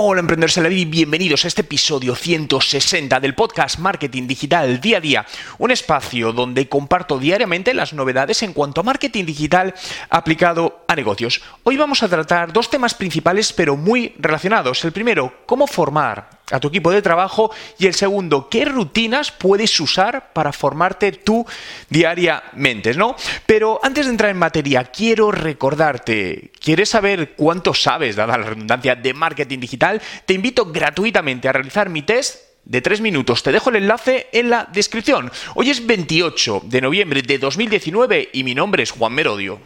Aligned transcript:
Hola 0.00 0.20
emprendedores 0.20 0.56
en 0.56 0.62
la 0.62 0.68
vida 0.68 0.82
y 0.82 0.84
bienvenidos 0.84 1.44
a 1.44 1.48
este 1.48 1.62
episodio 1.62 2.14
160 2.14 3.18
del 3.18 3.34
podcast 3.34 3.80
Marketing 3.80 4.28
Digital 4.28 4.80
Día 4.80 4.98
a 4.98 5.00
Día, 5.00 5.26
un 5.58 5.72
espacio 5.72 6.32
donde 6.32 6.68
comparto 6.68 7.18
diariamente 7.18 7.74
las 7.74 7.92
novedades 7.92 8.44
en 8.44 8.52
cuanto 8.52 8.80
a 8.80 8.84
marketing 8.84 9.24
digital 9.24 9.74
aplicado 10.08 10.84
a 10.86 10.94
negocios. 10.94 11.42
Hoy 11.64 11.76
vamos 11.76 12.04
a 12.04 12.08
tratar 12.08 12.52
dos 12.52 12.70
temas 12.70 12.94
principales 12.94 13.52
pero 13.52 13.76
muy 13.76 14.14
relacionados. 14.20 14.84
El 14.84 14.92
primero, 14.92 15.42
cómo 15.46 15.66
formar 15.66 16.37
a 16.50 16.60
tu 16.60 16.68
equipo 16.68 16.90
de 16.90 17.02
trabajo 17.02 17.50
y 17.78 17.86
el 17.86 17.94
segundo, 17.94 18.48
qué 18.48 18.64
rutinas 18.64 19.30
puedes 19.32 19.78
usar 19.80 20.32
para 20.32 20.52
formarte 20.52 21.12
tú 21.12 21.46
diariamente, 21.88 22.94
¿no? 22.94 23.16
Pero 23.46 23.80
antes 23.82 24.06
de 24.06 24.12
entrar 24.12 24.30
en 24.30 24.38
materia, 24.38 24.84
quiero 24.84 25.30
recordarte, 25.30 26.50
¿quieres 26.60 26.88
saber 26.90 27.34
cuánto 27.36 27.74
sabes, 27.74 28.16
dada 28.16 28.38
la 28.38 28.46
redundancia, 28.46 28.94
de 28.94 29.14
marketing 29.14 29.60
digital? 29.60 30.00
Te 30.26 30.34
invito 30.34 30.66
gratuitamente 30.66 31.48
a 31.48 31.52
realizar 31.52 31.88
mi 31.88 32.02
test 32.02 32.48
de 32.64 32.80
tres 32.82 33.00
minutos. 33.00 33.42
Te 33.42 33.52
dejo 33.52 33.70
el 33.70 33.76
enlace 33.76 34.28
en 34.32 34.50
la 34.50 34.68
descripción. 34.72 35.32
Hoy 35.54 35.70
es 35.70 35.86
28 35.86 36.62
de 36.64 36.80
noviembre 36.80 37.22
de 37.22 37.38
2019 37.38 38.30
y 38.32 38.44
mi 38.44 38.54
nombre 38.54 38.82
es 38.82 38.90
Juan 38.90 39.14
Merodio. 39.14 39.58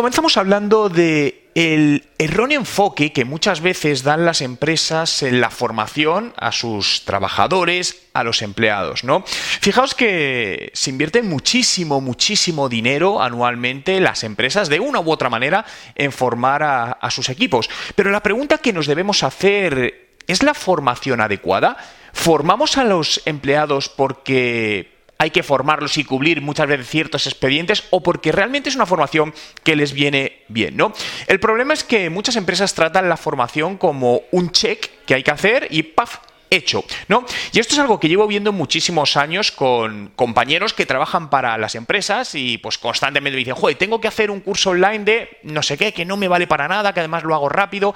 Comenzamos 0.00 0.38
hablando 0.38 0.88
de 0.88 1.50
el 1.54 2.06
erróneo 2.16 2.58
enfoque 2.58 3.12
que 3.12 3.26
muchas 3.26 3.60
veces 3.60 4.02
dan 4.02 4.24
las 4.24 4.40
empresas 4.40 5.22
en 5.22 5.42
la 5.42 5.50
formación 5.50 6.32
a 6.38 6.52
sus 6.52 7.04
trabajadores, 7.04 8.06
a 8.14 8.24
los 8.24 8.40
empleados, 8.40 9.04
¿no? 9.04 9.22
Fijaos 9.26 9.94
que 9.94 10.70
se 10.72 10.88
invierte 10.88 11.20
muchísimo, 11.20 12.00
muchísimo 12.00 12.70
dinero 12.70 13.20
anualmente 13.20 14.00
las 14.00 14.24
empresas 14.24 14.70
de 14.70 14.80
una 14.80 15.00
u 15.00 15.10
otra 15.10 15.28
manera 15.28 15.66
en 15.96 16.12
formar 16.12 16.62
a, 16.62 16.92
a 16.92 17.10
sus 17.10 17.28
equipos. 17.28 17.68
Pero 17.94 18.10
la 18.10 18.22
pregunta 18.22 18.56
que 18.56 18.72
nos 18.72 18.86
debemos 18.86 19.22
hacer 19.22 20.16
¿es 20.26 20.42
la 20.42 20.54
formación 20.54 21.20
adecuada? 21.20 21.76
¿Formamos 22.14 22.78
a 22.78 22.84
los 22.84 23.20
empleados 23.26 23.90
porque 23.90 24.99
hay 25.20 25.30
que 25.30 25.42
formarlos 25.42 25.98
y 25.98 26.04
cubrir 26.04 26.40
muchas 26.40 26.66
veces 26.66 26.88
ciertos 26.88 27.26
expedientes 27.26 27.84
o 27.90 28.02
porque 28.02 28.32
realmente 28.32 28.70
es 28.70 28.74
una 28.74 28.86
formación 28.86 29.34
que 29.62 29.76
les 29.76 29.92
viene 29.92 30.44
bien, 30.48 30.78
¿no? 30.78 30.94
El 31.26 31.38
problema 31.38 31.74
es 31.74 31.84
que 31.84 32.08
muchas 32.08 32.36
empresas 32.36 32.72
tratan 32.72 33.06
la 33.10 33.18
formación 33.18 33.76
como 33.76 34.22
un 34.30 34.50
check 34.50 34.88
que 35.04 35.14
hay 35.14 35.22
que 35.22 35.30
hacer 35.30 35.68
y 35.68 35.82
¡paf! 35.82 36.20
hecho, 36.50 36.84
¿no? 37.08 37.24
Y 37.52 37.60
esto 37.60 37.74
es 37.74 37.78
algo 37.78 38.00
que 38.00 38.08
llevo 38.08 38.26
viendo 38.26 38.52
muchísimos 38.52 39.16
años 39.16 39.52
con 39.52 40.10
compañeros 40.16 40.74
que 40.74 40.84
trabajan 40.84 41.30
para 41.30 41.56
las 41.58 41.74
empresas 41.74 42.34
y 42.34 42.58
pues 42.58 42.76
constantemente 42.76 43.36
me 43.36 43.38
dicen, 43.38 43.54
joder, 43.54 43.78
tengo 43.78 44.00
que 44.00 44.08
hacer 44.08 44.30
un 44.30 44.40
curso 44.40 44.70
online 44.70 45.04
de 45.04 45.38
no 45.44 45.62
sé 45.62 45.78
qué, 45.78 45.92
que 45.92 46.04
no 46.04 46.16
me 46.16 46.28
vale 46.28 46.46
para 46.46 46.66
nada, 46.66 46.92
que 46.92 47.00
además 47.00 47.22
lo 47.22 47.34
hago 47.34 47.48
rápido. 47.48 47.94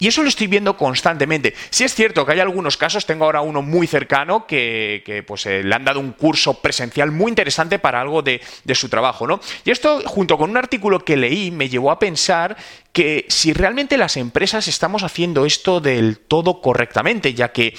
Y 0.00 0.08
eso 0.08 0.22
lo 0.22 0.28
estoy 0.28 0.46
viendo 0.46 0.76
constantemente. 0.76 1.54
Sí 1.68 1.84
es 1.84 1.94
cierto 1.94 2.24
que 2.26 2.32
hay 2.32 2.40
algunos 2.40 2.76
casos, 2.76 3.06
tengo 3.06 3.26
ahora 3.26 3.42
uno 3.42 3.62
muy 3.62 3.86
cercano 3.86 4.46
que, 4.46 5.02
que, 5.04 5.22
pues 5.22 5.44
eh, 5.46 5.62
le 5.62 5.74
han 5.74 5.84
dado 5.84 6.00
un 6.00 6.12
curso 6.12 6.54
presencial 6.54 7.12
muy 7.12 7.28
interesante 7.28 7.78
para 7.78 8.00
algo 8.00 8.22
de, 8.22 8.40
de 8.64 8.74
su 8.74 8.88
trabajo, 8.88 9.26
¿no? 9.26 9.40
Y 9.64 9.70
esto, 9.70 10.00
junto 10.06 10.38
con 10.38 10.50
un 10.50 10.56
artículo 10.56 11.04
que 11.04 11.18
leí, 11.18 11.50
me 11.50 11.68
llevó 11.68 11.90
a 11.90 11.98
pensar 11.98 12.56
que 12.92 13.26
si 13.28 13.52
realmente 13.52 13.98
las 13.98 14.16
empresas 14.16 14.66
estamos 14.68 15.02
haciendo 15.02 15.44
esto 15.44 15.80
del 15.80 16.18
todo 16.18 16.62
correctamente, 16.62 17.34
ya 17.34 17.52
que 17.52 17.74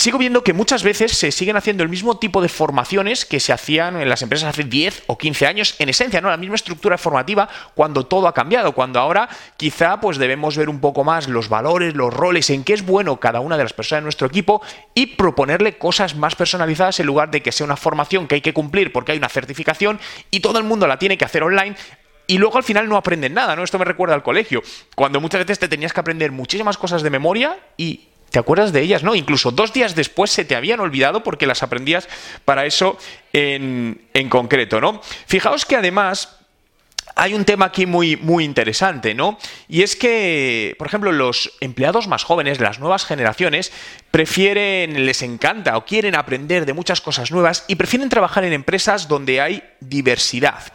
sigo 0.00 0.16
viendo 0.16 0.42
que 0.42 0.54
muchas 0.54 0.82
veces 0.82 1.12
se 1.12 1.30
siguen 1.30 1.56
haciendo 1.56 1.82
el 1.82 1.90
mismo 1.90 2.18
tipo 2.18 2.40
de 2.40 2.48
formaciones 2.48 3.26
que 3.26 3.38
se 3.38 3.52
hacían 3.52 4.00
en 4.00 4.08
las 4.08 4.22
empresas 4.22 4.48
hace 4.48 4.64
10 4.64 5.04
o 5.08 5.18
15 5.18 5.46
años, 5.46 5.74
en 5.78 5.90
esencia, 5.90 6.22
¿no? 6.22 6.30
La 6.30 6.38
misma 6.38 6.54
estructura 6.54 6.96
formativa 6.96 7.50
cuando 7.74 8.06
todo 8.06 8.26
ha 8.26 8.32
cambiado, 8.32 8.72
cuando 8.72 8.98
ahora 8.98 9.28
quizá 9.58 10.00
pues 10.00 10.16
debemos 10.16 10.56
ver 10.56 10.70
un 10.70 10.80
poco 10.80 11.04
más 11.04 11.28
los 11.28 11.50
valores, 11.50 11.94
los 11.94 12.14
roles, 12.14 12.48
en 12.48 12.64
qué 12.64 12.72
es 12.72 12.86
bueno 12.86 13.20
cada 13.20 13.40
una 13.40 13.58
de 13.58 13.62
las 13.62 13.74
personas 13.74 14.00
de 14.00 14.04
nuestro 14.04 14.26
equipo 14.26 14.62
y 14.94 15.04
proponerle 15.16 15.76
cosas 15.76 16.16
más 16.16 16.34
personalizadas 16.34 16.98
en 17.00 17.06
lugar 17.06 17.30
de 17.30 17.42
que 17.42 17.52
sea 17.52 17.66
una 17.66 17.76
formación 17.76 18.26
que 18.26 18.36
hay 18.36 18.40
que 18.40 18.54
cumplir 18.54 18.94
porque 18.94 19.12
hay 19.12 19.18
una 19.18 19.28
certificación 19.28 20.00
y 20.30 20.40
todo 20.40 20.56
el 20.56 20.64
mundo 20.64 20.86
la 20.86 20.98
tiene 20.98 21.18
que 21.18 21.26
hacer 21.26 21.42
online 21.42 21.76
y 22.26 22.38
luego 22.38 22.56
al 22.56 22.64
final 22.64 22.88
no 22.88 22.96
aprenden 22.96 23.34
nada, 23.34 23.54
¿no? 23.54 23.64
Esto 23.64 23.78
me 23.78 23.84
recuerda 23.84 24.14
al 24.14 24.22
colegio, 24.22 24.62
cuando 24.94 25.20
muchas 25.20 25.40
veces 25.40 25.58
te 25.58 25.68
tenías 25.68 25.92
que 25.92 26.00
aprender 26.00 26.32
muchísimas 26.32 26.78
cosas 26.78 27.02
de 27.02 27.10
memoria 27.10 27.58
y 27.76 28.09
te 28.30 28.38
acuerdas 28.38 28.72
de 28.72 28.80
ellas, 28.80 29.02
¿no? 29.02 29.14
Incluso 29.14 29.50
dos 29.50 29.72
días 29.72 29.94
después 29.94 30.30
se 30.30 30.44
te 30.44 30.56
habían 30.56 30.80
olvidado 30.80 31.22
porque 31.22 31.46
las 31.46 31.62
aprendías 31.62 32.08
para 32.44 32.64
eso 32.64 32.96
en, 33.32 34.02
en 34.14 34.28
concreto, 34.28 34.80
¿no? 34.80 35.00
Fijaos 35.26 35.66
que 35.66 35.76
además 35.76 36.40
hay 37.16 37.34
un 37.34 37.44
tema 37.44 37.66
aquí 37.66 37.86
muy, 37.86 38.16
muy 38.16 38.44
interesante, 38.44 39.14
¿no? 39.14 39.38
Y 39.68 39.82
es 39.82 39.96
que, 39.96 40.74
por 40.78 40.86
ejemplo, 40.86 41.12
los 41.12 41.52
empleados 41.60 42.08
más 42.08 42.24
jóvenes, 42.24 42.60
las 42.60 42.78
nuevas 42.78 43.04
generaciones, 43.04 43.72
prefieren, 44.10 45.04
les 45.04 45.22
encanta 45.22 45.76
o 45.76 45.84
quieren 45.84 46.14
aprender 46.14 46.66
de 46.66 46.72
muchas 46.72 47.00
cosas 47.00 47.30
nuevas 47.30 47.64
y 47.68 47.76
prefieren 47.76 48.08
trabajar 48.08 48.44
en 48.44 48.52
empresas 48.52 49.08
donde 49.08 49.40
hay 49.40 49.62
diversidad. 49.80 50.72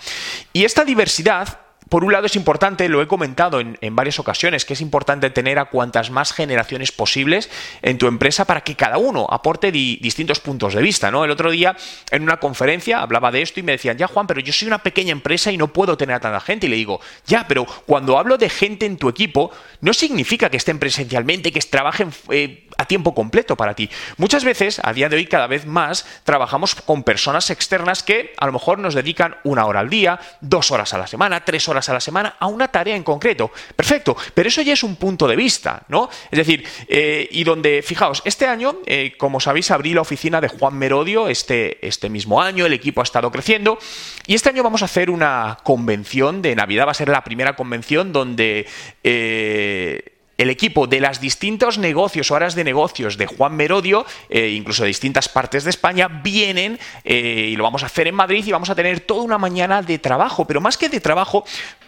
Y 0.53 0.65
esta 0.65 0.85
diversidad 0.85 1.64
por 1.89 2.03
un 2.03 2.11
lado 2.11 2.25
es 2.25 2.35
importante, 2.35 2.89
lo 2.89 3.01
he 3.01 3.07
comentado 3.07 3.59
en, 3.59 3.95
varias 3.95 4.19
ocasiones, 4.19 4.65
que 4.65 4.73
es 4.73 4.81
importante 4.81 5.29
tener 5.29 5.59
a 5.59 5.65
cuantas 5.65 6.09
más 6.09 6.33
generaciones 6.33 6.91
posibles 6.91 7.49
en 7.81 7.97
tu 7.97 8.07
empresa 8.07 8.45
para 8.45 8.61
que 8.61 8.75
cada 8.75 8.97
uno 8.97 9.27
aporte 9.29 9.71
di, 9.71 9.97
distintos 10.01 10.39
puntos 10.39 10.73
de 10.73 10.81
vista. 10.81 11.11
¿no? 11.11 11.23
El 11.23 11.31
otro 11.31 11.51
día 11.51 11.75
en 12.11 12.23
una 12.23 12.37
conferencia 12.37 13.01
hablaba 13.01 13.31
de 13.31 13.41
esto 13.41 13.59
y 13.59 13.63
me 13.63 13.73
decían, 13.73 13.97
ya 13.97 14.07
Juan, 14.07 14.25
pero 14.27 14.41
yo 14.41 14.51
soy 14.51 14.67
una 14.67 14.79
pequeña 14.79 15.11
empresa 15.11 15.51
y 15.51 15.57
no 15.57 15.67
puedo 15.67 15.95
tener 15.95 16.15
a 16.15 16.19
tanta 16.19 16.39
gente. 16.39 16.65
Y 16.65 16.69
le 16.69 16.75
digo, 16.75 16.99
ya, 17.27 17.45
pero 17.47 17.65
cuando 17.85 18.17
hablo 18.17 18.37
de 18.37 18.49
gente 18.49 18.85
en 18.85 18.97
tu 18.97 19.07
equipo, 19.07 19.51
no 19.81 19.93
significa 19.93 20.49
que 20.49 20.57
estén 20.57 20.79
presencialmente, 20.79 21.51
que 21.51 21.59
trabajen... 21.61 22.11
Eh, 22.29 22.61
a 22.77 22.85
tiempo 22.85 23.13
completo 23.13 23.55
para 23.55 23.73
ti. 23.73 23.89
Muchas 24.17 24.43
veces, 24.43 24.81
a 24.83 24.93
día 24.93 25.09
de 25.09 25.15
hoy, 25.15 25.27
cada 25.27 25.47
vez 25.47 25.65
más, 25.65 26.05
trabajamos 26.23 26.75
con 26.75 27.03
personas 27.03 27.49
externas 27.49 28.03
que 28.03 28.33
a 28.37 28.45
lo 28.45 28.51
mejor 28.51 28.79
nos 28.79 28.93
dedican 28.93 29.37
una 29.43 29.65
hora 29.65 29.79
al 29.79 29.89
día, 29.89 30.19
dos 30.41 30.71
horas 30.71 30.93
a 30.93 30.97
la 30.97 31.07
semana, 31.07 31.45
tres 31.45 31.69
horas 31.69 31.74
a 31.77 31.93
la 31.93 31.99
semana 31.99 32.35
a 32.39 32.47
una 32.47 32.67
tarea 32.67 32.95
en 32.95 33.03
concreto. 33.03 33.51
Perfecto, 33.75 34.15
pero 34.33 34.47
eso 34.49 34.61
ya 34.61 34.73
es 34.73 34.83
un 34.83 34.95
punto 34.95 35.27
de 35.27 35.35
vista, 35.35 35.83
¿no? 35.89 36.09
Es 36.31 36.37
decir, 36.37 36.65
eh, 36.87 37.27
y 37.31 37.43
donde, 37.43 37.81
fijaos, 37.81 38.21
este 38.25 38.45
año, 38.45 38.77
eh, 38.85 39.13
como 39.17 39.39
sabéis, 39.39 39.71
abrí 39.71 39.93
la 39.93 40.01
oficina 40.01 40.41
de 40.41 40.47
Juan 40.47 40.77
Merodio 40.77 41.27
este, 41.27 41.85
este 41.85 42.09
mismo 42.09 42.41
año, 42.41 42.65
el 42.65 42.73
equipo 42.73 43.01
ha 43.01 43.03
estado 43.03 43.31
creciendo, 43.31 43.77
y 44.25 44.35
este 44.35 44.49
año 44.49 44.63
vamos 44.63 44.81
a 44.81 44.85
hacer 44.85 45.09
una 45.09 45.57
convención 45.63 46.41
de 46.41 46.55
Navidad, 46.55 46.87
va 46.87 46.91
a 46.91 46.95
ser 46.95 47.09
la 47.09 47.23
primera 47.23 47.55
convención 47.55 48.13
donde... 48.13 48.67
Eh, 49.03 50.14
el 50.37 50.49
equipo 50.49 50.87
de 50.87 50.99
los 50.99 51.19
distintos 51.19 51.77
negocios 51.77 52.29
o 52.31 52.35
áreas 52.35 52.55
de 52.55 52.63
negocios 52.63 53.17
de 53.17 53.25
Juan 53.25 53.55
Merodio, 53.55 54.05
eh, 54.29 54.49
incluso 54.49 54.83
de 54.83 54.87
distintas 54.87 55.29
partes 55.29 55.63
de 55.63 55.69
España, 55.69 56.07
vienen 56.07 56.79
eh, 57.03 57.49
y 57.51 57.55
lo 57.55 57.63
vamos 57.63 57.83
a 57.83 57.87
hacer 57.87 58.07
en 58.07 58.15
Madrid 58.15 58.45
y 58.45 58.51
vamos 58.51 58.69
a 58.69 58.75
tener 58.75 59.01
toda 59.01 59.23
una 59.23 59.37
mañana 59.37 59.81
de 59.81 59.99
trabajo, 59.99 60.45
pero 60.45 60.61
más 60.61 60.77
que 60.77 60.89
de 60.89 60.99
trabajo, 60.99 61.45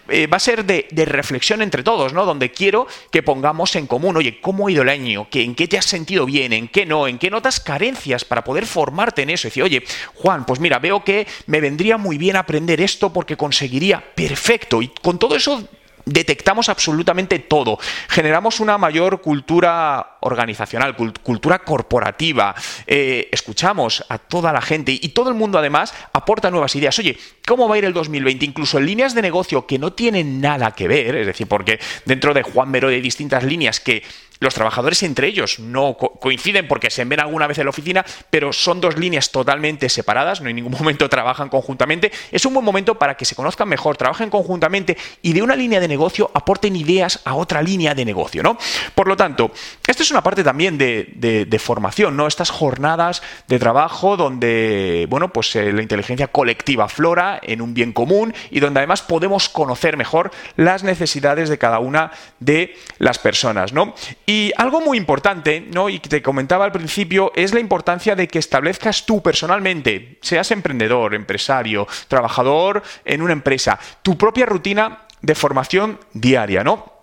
eh, 0.09 0.27
va 0.27 0.37
a 0.37 0.39
ser 0.39 0.63
de, 0.63 0.87
de, 0.89 1.03
reflexión 1.03 1.61
entre 1.61 1.83
todos, 1.83 2.13
¿no? 2.13 2.25
Donde 2.25 2.51
quiero 2.51 2.87
que 3.11 3.23
pongamos 3.23 3.75
en 3.75 3.87
común, 3.87 4.15
oye, 4.15 4.39
¿cómo 4.39 4.67
ha 4.67 4.71
ido 4.71 4.83
el 4.83 4.89
año? 4.89 5.27
¿En 5.33 5.53
qué 5.53 5.67
te 5.67 5.77
has 5.77 5.85
sentido 5.85 6.25
bien? 6.25 6.53
¿En 6.53 6.69
qué 6.69 6.85
no? 6.85 7.07
¿En 7.07 7.17
qué 7.17 7.29
notas 7.29 7.59
carencias 7.59 8.23
para 8.23 8.43
poder 8.43 8.65
formarte 8.65 9.23
en 9.23 9.31
eso? 9.31 9.47
Y 9.47 9.49
decir, 9.49 9.63
oye, 9.63 9.83
Juan, 10.15 10.45
pues 10.45 10.61
mira, 10.61 10.79
veo 10.79 11.03
que 11.03 11.27
me 11.47 11.59
vendría 11.59 11.97
muy 11.97 12.17
bien 12.17 12.37
aprender 12.37 12.79
esto 12.79 13.11
porque 13.11 13.35
conseguiría 13.35 14.01
perfecto. 14.15 14.81
Y 14.81 14.87
con 14.87 15.19
todo 15.19 15.35
eso 15.35 15.67
detectamos 16.07 16.69
absolutamente 16.69 17.39
todo, 17.39 17.77
generamos 18.07 18.59
una 18.59 18.77
mayor 18.77 19.21
cultura 19.21 20.17
organizacional, 20.21 20.95
cult 20.95 21.19
cultura 21.19 21.59
corporativa, 21.59 22.55
eh, 22.85 23.29
escuchamos 23.31 24.03
a 24.09 24.17
toda 24.17 24.53
la 24.53 24.61
gente 24.61 24.91
y 24.91 25.09
todo 25.09 25.29
el 25.29 25.35
mundo 25.35 25.59
además 25.59 25.93
aporta 26.13 26.49
nuevas 26.49 26.75
ideas. 26.75 26.97
Oye, 26.99 27.17
¿cómo 27.45 27.67
va 27.67 27.75
a 27.75 27.77
ir 27.77 27.85
el 27.85 27.93
2020? 27.93 28.45
Incluso 28.45 28.77
en 28.77 28.85
líneas 28.85 29.13
de 29.13 29.21
negocio 29.21 29.67
que 29.67 29.77
no 29.77 29.93
tienen 29.93 30.41
nada 30.41 30.71
que 30.71 30.87
ver, 30.87 31.15
es 31.15 31.27
decir, 31.27 31.47
porque 31.47 31.79
dentro 32.05 32.33
de 32.33 32.43
Juan 32.43 32.69
Mero 32.69 32.87
hay 32.87 33.01
distintas 33.01 33.43
líneas 33.43 33.79
que 33.79 34.03
los 34.39 34.53
trabajadores 34.53 35.01
entre 35.03 35.27
ellos 35.27 35.59
no 35.59 35.97
co 35.97 36.19
coinciden 36.19 36.67
porque 36.67 36.89
se 36.89 37.03
ven 37.05 37.19
alguna 37.19 37.47
vez 37.47 37.57
en 37.57 37.65
la 37.65 37.69
oficina, 37.71 38.05
pero 38.29 38.53
son 38.53 38.81
dos 38.81 38.97
líneas 38.97 39.31
totalmente 39.31 39.89
separadas, 39.89 40.41
no 40.41 40.49
en 40.49 40.55
ningún 40.55 40.71
momento 40.79 41.09
trabajan 41.09 41.49
conjuntamente. 41.49 42.11
Es 42.31 42.45
un 42.45 42.53
buen 42.53 42.65
momento 42.65 42.95
para 42.95 43.15
que 43.17 43.25
se 43.25 43.35
conozcan 43.35 43.67
mejor, 43.67 43.97
trabajen 43.97 44.29
conjuntamente 44.29 44.97
y 45.21 45.33
de 45.33 45.41
una 45.41 45.55
línea 45.55 45.79
de 45.79 45.87
negocio 45.87 45.96
aporten 46.33 46.75
ideas 46.75 47.21
a 47.25 47.35
otra 47.35 47.61
línea 47.61 47.93
de 47.93 48.05
negocio, 48.05 48.43
¿no? 48.43 48.57
Por 48.95 49.07
lo 49.07 49.15
tanto, 49.15 49.51
esto 49.85 50.03
es 50.03 50.11
una 50.11 50.23
parte 50.23 50.43
también 50.43 50.77
de 50.77 51.59
formación, 51.59 52.15
¿no? 52.15 52.27
Estas 52.27 52.49
jornadas 52.49 53.21
de 53.47 53.59
trabajo 53.59 54.17
donde, 54.17 55.05
bueno, 55.09 55.29
pues 55.29 55.55
eh, 55.55 55.71
la 55.71 55.81
inteligencia 55.81 56.27
colectiva 56.27 56.87
flora 56.87 57.39
en 57.41 57.61
un 57.61 57.73
bien 57.73 57.93
común 57.93 58.33
y 58.49 58.59
donde 58.59 58.79
además 58.79 59.01
podemos 59.01 59.49
conocer 59.49 59.97
mejor 59.97 60.31
las 60.55 60.83
necesidades 60.83 61.49
de 61.49 61.57
cada 61.57 61.79
una 61.79 62.11
de 62.39 62.75
las 62.99 63.19
personas, 63.19 63.73
¿no? 63.73 63.93
Y 64.25 64.51
algo 64.57 64.81
muy 64.81 64.97
importante, 64.97 65.61
¿no? 65.61 65.89
Y 65.89 65.99
que 65.99 66.09
te 66.09 66.21
comentaba 66.21 66.65
al 66.65 66.71
principio, 66.71 67.31
es 67.35 67.53
la 67.53 67.59
importancia 67.59 68.15
de 68.15 68.27
que 68.27 68.39
establezcas 68.39 69.05
tú 69.05 69.21
personalmente, 69.21 70.17
seas 70.21 70.51
emprendedor, 70.51 71.13
empresario, 71.13 71.87
trabajador 72.07 72.83
en 73.05 73.21
una 73.21 73.33
empresa, 73.33 73.79
tu 74.01 74.17
propia 74.17 74.45
rutina 74.45 75.06
de 75.21 75.35
formación 75.35 75.99
diaria, 76.13 76.63
¿no? 76.63 76.93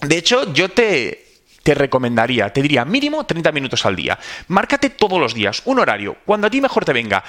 De 0.00 0.16
hecho, 0.16 0.52
yo 0.52 0.70
te, 0.70 1.24
te 1.62 1.74
recomendaría, 1.74 2.52
te 2.52 2.62
diría 2.62 2.84
mínimo 2.84 3.24
30 3.24 3.50
minutos 3.52 3.84
al 3.86 3.96
día. 3.96 4.18
Márcate 4.48 4.90
todos 4.90 5.18
los 5.18 5.34
días 5.34 5.62
un 5.64 5.78
horario, 5.78 6.16
cuando 6.24 6.46
a 6.46 6.50
ti 6.50 6.60
mejor 6.60 6.84
te 6.84 6.92
venga. 6.92 7.24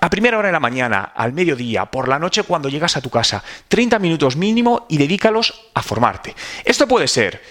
A 0.00 0.10
primera 0.10 0.38
hora 0.38 0.48
de 0.48 0.52
la 0.52 0.60
mañana, 0.60 1.12
al 1.14 1.32
mediodía, 1.32 1.86
por 1.86 2.08
la 2.08 2.18
noche 2.18 2.42
cuando 2.42 2.68
llegas 2.68 2.96
a 2.96 3.00
tu 3.00 3.10
casa. 3.10 3.42
30 3.68 3.98
minutos 3.98 4.36
mínimo 4.36 4.86
y 4.88 4.98
dedícalos 4.98 5.68
a 5.74 5.82
formarte. 5.82 6.34
Esto 6.64 6.86
puede 6.86 7.08
ser 7.08 7.42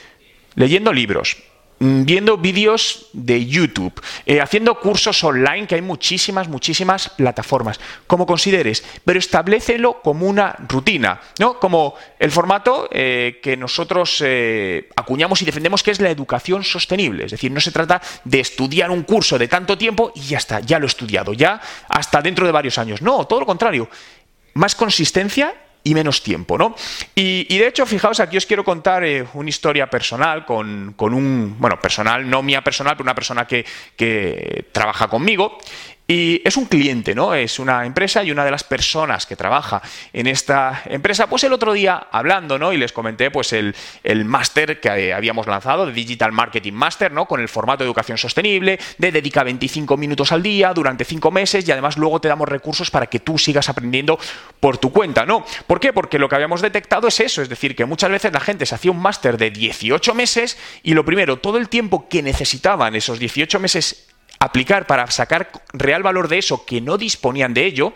leyendo 0.56 0.94
libros, 0.94 1.38
viendo 1.80 2.38
vídeos 2.38 3.08
de 3.14 3.46
YouTube, 3.46 4.02
eh, 4.26 4.40
haciendo 4.40 4.80
cursos 4.80 5.24
online, 5.24 5.68
que 5.68 5.76
hay 5.76 5.82
muchísimas, 5.82 6.48
muchísimas 6.48 7.10
plataformas, 7.10 7.80
como 8.08 8.26
consideres, 8.26 8.84
pero 9.04 9.20
establecelo 9.20 10.02
como 10.02 10.28
una 10.28 10.56
rutina, 10.68 11.20
¿no? 11.40 11.60
Como 11.60 11.96
el 12.20 12.32
formato 12.32 12.88
eh, 12.92 13.40
que 13.44 13.58
nosotros 13.58 14.22
eh, 14.26 14.90
acuñamos 14.96 15.42
y 15.42 15.46
defendemos, 15.46 15.84
que 15.84 15.92
es 15.92 16.00
la 16.00 16.10
educación 16.10 16.64
sostenible. 16.64 17.26
Es 17.26 17.32
decir, 17.32 17.52
no 17.52 17.60
se 17.60 17.72
trata 17.72 18.02
de 18.24 18.40
estudiar 18.40 18.90
un 18.90 19.04
curso 19.04 19.38
de 19.38 19.48
tanto 19.48 19.78
tiempo 19.78 20.12
y 20.16 20.22
ya 20.22 20.38
está, 20.38 20.62
ya 20.62 20.80
lo 20.80 20.86
he 20.86 20.88
estudiado, 20.88 21.34
ya 21.34 21.60
hasta 21.90 22.22
dentro 22.22 22.46
de 22.46 22.52
varios 22.52 22.78
años. 22.78 23.02
No, 23.02 23.26
todo 23.28 23.42
lo 23.42 23.46
contrario. 23.46 23.90
Más 24.54 24.76
consistencia 24.76 25.54
y 25.86 25.94
menos 25.94 26.24
tiempo, 26.24 26.58
¿no? 26.58 26.76
Y, 27.14 27.58
de 27.58 27.68
hecho, 27.68 27.86
fijaos, 27.86 28.20
aquí 28.20 28.38
os 28.38 28.48
quiero 28.48 28.64
contar 28.64 29.04
eh, 29.04 29.24
una 29.36 29.50
historia 29.50 29.88
personal 29.88 30.44
con, 30.44 30.94
con, 30.98 31.14
un, 31.14 31.56
bueno, 31.60 31.80
personal, 31.80 32.28
no 32.28 32.42
mía 32.42 32.64
personal, 32.64 32.96
pero 32.98 33.04
una 33.04 33.14
persona 33.14 33.46
que, 33.46 33.64
que 33.96 34.66
trabaja 34.72 35.08
conmigo 35.08 35.60
y 36.08 36.42
es 36.46 36.56
un 36.56 36.66
cliente, 36.66 37.16
¿no? 37.16 37.34
Es 37.34 37.58
una 37.58 37.86
empresa 37.86 38.24
y 38.24 38.32
una 38.32 38.46
de 38.46 38.52
las 38.52 38.64
personas 38.64 39.26
que 39.26 39.36
trabaja 39.36 39.82
en 40.14 40.28
esta 40.28 40.84
empresa, 40.86 41.28
pues 41.28 41.44
el 41.46 41.54
otro 41.54 41.74
día 41.74 42.08
hablando, 42.12 42.60
¿no? 42.60 42.72
Y 42.74 42.78
les 42.78 42.94
comenté 42.94 43.32
pues 43.32 43.54
el, 43.54 43.76
el 44.04 44.24
máster 44.24 44.80
que 44.80 45.14
habíamos 45.14 45.48
lanzado 45.48 45.88
de 45.88 45.94
Digital 45.94 46.32
Marketing 46.32 46.74
Master, 46.74 47.12
¿no? 47.12 47.26
Con 47.26 47.42
el 47.42 47.50
formato 47.50 47.84
de 47.84 47.88
educación 47.88 48.20
sostenible, 48.20 48.80
de 49.00 49.12
dedica 49.12 49.44
25 49.44 49.98
minutos 49.98 50.32
al 50.32 50.44
día 50.44 50.74
durante 50.74 51.06
5 51.06 51.32
meses 51.32 51.68
y 51.68 51.72
además 51.72 51.98
luego 51.98 52.22
te 52.22 52.28
damos 52.28 52.48
recursos 52.48 52.92
para 52.92 53.08
que 53.08 53.20
tú 53.20 53.40
sigas 53.40 53.68
aprendiendo 53.70 54.20
por 54.60 54.78
tu 54.78 54.92
cuenta, 54.92 55.26
¿no? 55.26 55.44
¿Por 55.66 55.80
qué? 55.80 55.92
Porque 55.92 56.20
lo 56.20 56.30
que 56.30 56.36
habíamos 56.36 56.62
detectado 56.62 57.08
es 57.08 57.20
eso, 57.20 57.42
es 57.42 57.50
decir, 57.50 57.76
que 57.76 57.86
muchas 57.86 58.12
veces 58.12 58.32
la 58.32 58.40
gente 58.40 58.68
se 58.68 58.76
hacía 58.76 58.92
un 58.92 59.02
máster 59.02 59.38
de 59.38 59.50
18 59.50 60.14
meses 60.14 60.58
y 60.84 60.94
lo 60.94 61.04
primero, 61.04 61.40
todo 61.40 61.58
el 61.58 61.68
tiempo 61.68 62.08
que 62.08 62.22
necesitaban 62.22 62.96
esos 62.96 63.18
18 63.18 63.60
meses 63.60 64.15
aplicar 64.46 64.88
para 64.88 65.10
sacar 65.12 65.52
real 65.74 66.04
valor 66.04 66.28
de 66.28 66.38
eso 66.38 66.66
que 66.66 66.82
no 66.82 66.98
disponían 66.98 67.54
de 67.54 67.66
ello 67.66 67.94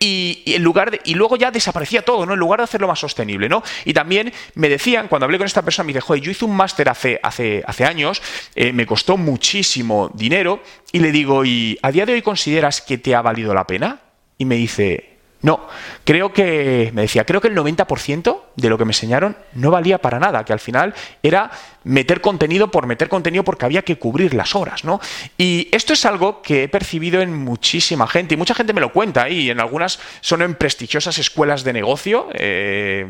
y, 0.00 0.42
en 0.46 0.62
lugar 0.62 0.90
de, 0.90 1.00
y 1.04 1.14
luego 1.14 1.36
ya 1.36 1.50
desaparecía 1.50 2.02
todo, 2.02 2.24
¿no? 2.24 2.34
En 2.34 2.38
lugar 2.38 2.60
de 2.60 2.64
hacerlo 2.64 2.86
más 2.86 3.00
sostenible, 3.00 3.48
¿no? 3.48 3.62
Y 3.84 3.92
también 3.92 4.32
me 4.54 4.68
decían, 4.68 5.08
cuando 5.08 5.24
hablé 5.24 5.38
con 5.38 5.46
esta 5.46 5.62
persona, 5.62 5.86
me 5.86 5.92
dije, 5.92 6.00
joder, 6.00 6.22
yo 6.22 6.30
hice 6.30 6.44
un 6.44 6.56
máster 6.56 6.88
hace, 6.88 7.18
hace, 7.22 7.62
hace 7.66 7.84
años, 7.84 8.22
eh, 8.54 8.72
me 8.72 8.86
costó 8.86 9.16
muchísimo 9.16 10.10
dinero, 10.14 10.62
y 10.92 11.00
le 11.00 11.10
digo, 11.10 11.44
¿y 11.44 11.78
a 11.82 11.90
día 11.90 12.06
de 12.06 12.12
hoy 12.12 12.22
consideras 12.22 12.80
que 12.80 12.98
te 12.98 13.14
ha 13.14 13.22
valido 13.22 13.52
la 13.54 13.66
pena? 13.66 14.00
Y 14.38 14.44
me 14.44 14.54
dice, 14.54 15.17
no, 15.40 15.68
creo 16.04 16.32
que, 16.32 16.90
me 16.94 17.02
decía, 17.02 17.24
creo 17.24 17.40
que 17.40 17.48
el 17.48 17.56
90% 17.56 18.40
de 18.56 18.68
lo 18.68 18.76
que 18.76 18.84
me 18.84 18.90
enseñaron 18.90 19.36
no 19.54 19.70
valía 19.70 19.98
para 19.98 20.18
nada, 20.18 20.44
que 20.44 20.52
al 20.52 20.58
final 20.58 20.94
era 21.22 21.50
meter 21.84 22.20
contenido 22.20 22.70
por 22.70 22.86
meter 22.86 23.08
contenido 23.08 23.44
porque 23.44 23.64
había 23.64 23.82
que 23.82 23.98
cubrir 23.98 24.34
las 24.34 24.54
horas, 24.56 24.84
¿no? 24.84 25.00
Y 25.38 25.68
esto 25.70 25.92
es 25.92 26.04
algo 26.04 26.42
que 26.42 26.64
he 26.64 26.68
percibido 26.68 27.22
en 27.22 27.32
muchísima 27.32 28.06
gente 28.08 28.34
y 28.34 28.36
mucha 28.36 28.54
gente 28.54 28.72
me 28.72 28.80
lo 28.80 28.92
cuenta 28.92 29.28
y 29.28 29.48
en 29.48 29.60
algunas 29.60 30.00
son 30.20 30.42
en 30.42 30.56
prestigiosas 30.56 31.18
escuelas 31.18 31.62
de 31.62 31.72
negocio 31.72 32.28
eh, 32.34 33.06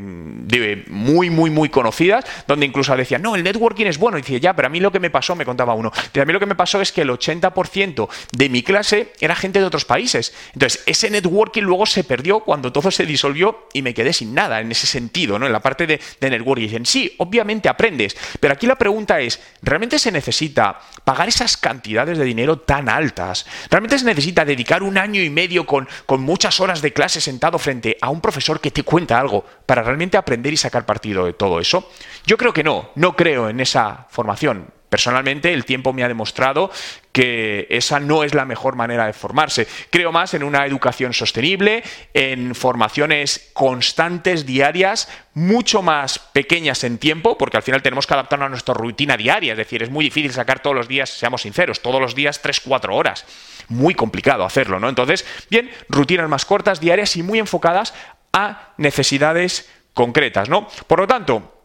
muy, 0.89 1.31
muy, 1.31 1.51
muy 1.51 1.71
conocidas, 1.71 2.25
donde 2.47 2.67
incluso 2.67 2.95
decían, 2.95 3.23
no, 3.23 3.37
el 3.37 3.43
networking 3.43 3.87
es 3.87 3.99
bueno. 3.99 4.19
Y 4.19 4.21
decía, 4.21 4.39
ya, 4.39 4.55
pero 4.55 4.67
a 4.67 4.71
mí 4.71 4.81
lo 4.81 4.93
que 4.93 5.01
me 5.01 5.11
pasó, 5.11 5.35
me 5.35 5.45
contaba 5.45 5.75
uno, 5.75 5.91
a 5.93 6.25
mí 6.25 6.33
lo 6.33 6.41
que 6.41 6.47
me 6.47 6.55
pasó 6.55 6.81
es 6.81 6.93
que 6.93 7.03
el 7.03 7.11
80% 7.11 8.09
de 8.33 8.49
mi 8.49 8.63
clase 8.63 9.13
era 9.21 9.35
gente 9.35 9.61
de 9.61 9.65
otros 9.65 9.85
países. 9.85 10.35
Entonces, 10.53 10.83
ese 10.87 11.11
networking 11.11 11.63
luego 11.63 11.87
se 11.87 12.05
perdió 12.05 12.18
cuando 12.45 12.73
todo 12.73 12.91
se 12.91 13.07
disolvió 13.07 13.69
y 13.73 13.83
me 13.83 13.95
quedé 13.95 14.13
sin 14.13 14.35
nada 14.35 14.61
en 14.61 14.71
ese 14.71 14.87
sentido, 14.87 15.39
¿no? 15.39 15.47
En 15.47 15.53
la 15.53 15.61
parte 15.61 15.87
de, 15.87 16.01
de 16.21 16.31
networking. 16.31 16.65
Dicen, 16.65 16.87
sí, 16.87 17.15
obviamente 17.19 17.69
aprendes, 17.69 18.17
pero 18.41 18.55
aquí 18.55 18.67
la 18.67 18.77
pregunta 18.77 19.21
es, 19.21 19.41
¿realmente 19.63 19.99
se 19.99 20.13
necesita 20.13 20.79
pagar 21.05 21.29
esas 21.29 21.57
cantidades 21.57 22.19
de 22.19 22.25
dinero 22.25 22.59
tan 22.59 22.89
altas? 22.89 23.47
¿Realmente 23.71 23.99
se 23.99 24.05
necesita 24.05 24.45
dedicar 24.45 24.83
un 24.83 24.99
año 24.99 25.23
y 25.23 25.31
medio 25.31 25.67
con, 25.67 25.89
con 26.07 26.21
muchas 26.21 26.61
horas 26.61 26.83
de 26.83 26.93
clase 26.93 27.21
sentado 27.21 27.59
frente 27.59 27.97
a 28.01 28.11
un 28.11 28.21
profesor 28.21 28.61
que 28.61 28.71
te 28.71 28.83
cuenta 28.83 29.19
algo 29.19 29.45
para 29.67 29.83
realmente 29.83 30.17
aprender 30.17 30.53
y 30.53 30.57
sacar 30.57 30.87
partido 30.87 31.25
de 31.25 31.33
todo 31.33 31.61
eso? 31.61 31.91
Yo 32.27 32.37
creo 32.37 32.53
que 32.53 32.65
no, 32.65 32.91
no 32.95 33.17
creo 33.17 33.49
en 33.49 33.61
esa 33.61 34.07
formación. 34.11 34.79
Personalmente, 34.89 35.53
el 35.53 35.67
tiempo 35.67 35.93
me 35.93 36.03
ha 36.03 36.09
demostrado 36.09 36.71
que 37.19 37.67
esa 37.69 37.99
no 37.99 38.23
es 38.23 38.33
la 38.33 38.45
mejor 38.45 38.77
manera 38.77 39.05
de 39.05 39.13
formarse. 39.13 39.67
Creo 39.91 40.13
más 40.13 40.35
en 40.35 40.45
una 40.45 40.65
educación 40.65 41.13
sostenible, 41.13 41.83
en 42.15 42.55
formaciones 42.55 43.51
constantes, 43.55 44.47
diarias, 44.47 45.09
mucho 45.35 45.83
más 45.83 46.21
pequeñas 46.21 46.85
en 46.85 46.97
tiempo, 46.97 47.37
porque 47.37 47.57
al 47.57 47.65
final 47.65 47.83
tenemos 47.83 48.07
que 48.07 48.15
adaptarnos 48.15 48.47
a 48.47 48.51
nuestra 48.51 48.73
rutina 48.73 49.17
diaria. 49.17 49.55
Es 49.55 49.59
decir, 49.59 49.83
es 49.83 49.91
muy 49.91 50.05
difícil 50.05 50.33
sacar 50.33 50.61
todos 50.61 50.77
los 50.77 50.87
días, 50.87 51.11
seamos 51.11 51.43
sinceros, 51.43 51.83
todos 51.83 52.01
los 52.01 52.15
días 52.15 52.41
3-4 52.41 52.95
horas. 52.95 53.25
Muy 53.67 53.95
complicado 53.95 54.45
hacerlo, 54.45 54.79
¿no? 54.79 54.89
Entonces, 54.89 55.27
bien, 55.51 55.73
rutinas 55.89 56.29
más 56.29 56.45
cortas, 56.45 56.79
diarias 56.79 57.17
y 57.17 57.25
muy 57.25 57.41
enfocadas 57.41 57.95
a 58.33 58.75
necesidades 58.77 59.69
concretas, 59.93 60.49
¿no? 60.49 60.69
Por 60.87 61.01
lo 61.01 61.09
tanto, 61.09 61.58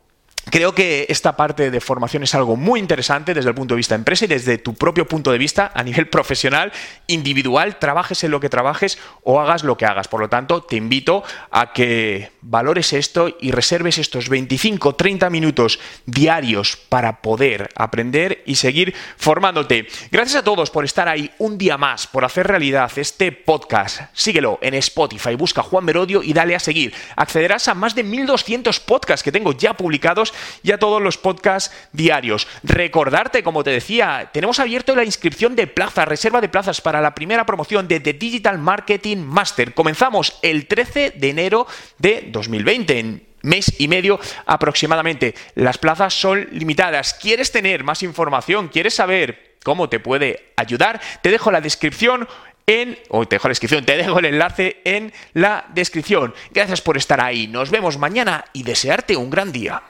Creo 0.50 0.76
que 0.76 1.06
esta 1.10 1.38
parte 1.38 1.72
de 1.72 1.82
formación 1.82 2.24
es 2.24 2.36
algo 2.36 2.56
muy 2.56 2.80
interesante 2.80 3.34
desde 3.34 3.50
el 3.50 3.56
punto 3.56 3.74
de 3.74 3.78
vista 3.78 3.96
de 3.96 4.02
empresa 4.02 4.26
y 4.26 4.28
desde 4.28 4.58
tu 4.58 4.74
propio 4.74 5.08
punto 5.08 5.32
de 5.32 5.38
vista 5.38 5.72
a 5.74 5.84
nivel 5.84 6.08
profesional, 6.10 6.72
individual, 7.08 7.80
trabajes 7.80 8.24
en 8.24 8.32
lo 8.32 8.40
que 8.40 8.50
trabajes 8.50 9.00
o 9.24 9.40
hagas 9.40 9.64
lo 9.64 9.78
que 9.78 9.86
hagas. 9.86 10.08
Por 10.08 10.20
lo 10.20 10.30
tanto, 10.30 10.62
te 10.62 10.76
invito 10.76 11.24
a 11.50 11.72
que 11.72 12.32
valores 12.42 12.94
esto 12.94 13.36
y 13.40 13.52
reserves 13.52 13.98
estos 13.98 14.30
25, 14.30 14.96
30 14.96 15.30
minutos 15.30 15.80
diarios 16.06 16.76
para 16.76 17.22
poder 17.22 17.70
aprender 17.76 18.44
y 18.46 18.56
seguir 18.56 18.94
formándote. 19.18 19.88
Gracias 20.12 20.42
a 20.42 20.44
todos 20.44 20.70
por 20.70 20.84
estar 20.84 21.08
ahí 21.08 21.32
un 21.38 21.58
día 21.58 21.78
más, 21.78 22.06
por 22.08 22.26
hacer 22.26 22.48
realidad 22.48 22.92
este 22.98 23.32
podcast. 23.32 24.02
Síguelo 24.14 24.60
en 24.62 24.74
Spotify, 24.76 25.36
busca 25.36 25.64
Juan 25.64 25.86
Merodio 25.86 26.22
y 26.22 26.34
dale 26.34 26.56
a 26.56 26.60
seguir. 26.60 26.94
Accederás 27.16 27.68
a 27.68 27.74
más 27.74 27.96
de 27.96 28.04
1200 28.04 28.80
podcasts 28.82 29.24
que 29.24 29.32
tengo 29.32 29.54
ya 29.54 29.76
publicados 29.76 30.33
y 30.63 30.72
a 30.72 30.80
todos 30.80 31.02
los 31.02 31.18
podcasts 31.18 31.75
diarios. 31.92 32.48
Recordarte, 32.63 33.44
como 33.44 33.63
te 33.63 33.72
decía, 33.72 34.30
tenemos 34.34 34.60
abierto 34.60 34.96
la 34.96 35.04
inscripción 35.04 35.56
de 35.56 35.68
plazas, 35.68 36.08
reserva 36.08 36.42
de 36.42 36.50
plazas 36.50 36.82
para 36.82 37.02
la 37.02 37.16
primera 37.16 37.46
promoción 37.46 37.88
de 37.88 38.00
The 38.00 38.13
Digital 38.13 38.58
Marketing 38.58 39.18
Master. 39.18 39.74
Comenzamos 39.74 40.38
el 40.42 40.68
13 40.68 41.12
de 41.12 41.30
enero 41.30 41.68
de 41.98 42.30
2020 42.32 43.00
en 43.00 43.34
mes 43.44 43.74
y 43.78 43.88
medio 43.88 44.20
aproximadamente. 44.46 45.36
Las 45.56 45.78
plazas 45.78 46.13
son 46.13 46.48
limitadas. 46.52 47.13
¿Quieres 47.13 47.52
tener 47.52 47.84
más 47.84 48.02
información? 48.02 48.70
¿Quieres 48.70 48.96
saber 48.96 49.58
cómo 49.63 49.90
te 49.90 50.00
puede 50.00 50.54
ayudar? 50.56 51.00
Te 51.22 51.30
dejo 51.30 51.52
la 51.52 51.62
descripción 51.62 52.28
en, 52.66 52.98
o 53.10 53.28
te 53.28 53.36
dejo 53.36 53.48
la 53.48 53.52
descripción, 53.52 53.86
te 53.86 53.98
dejo 53.98 54.20
el 54.20 54.25
enlace 54.25 54.82
en 54.86 55.13
la 55.34 55.66
descripción. 55.74 56.34
Gracias 56.52 56.82
por 56.82 56.98
estar 56.98 57.22
ahí, 57.22 57.48
nos 57.48 57.70
vemos 57.70 57.98
mañana 57.98 58.46
y 58.54 58.63
desearte 58.63 59.18
un 59.18 59.30
gran 59.30 59.52
día. 59.52 59.84